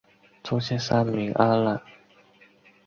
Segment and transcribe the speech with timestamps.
[0.41, 1.79] 宗宪三名阿懒。